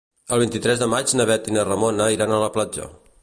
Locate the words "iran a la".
2.17-2.51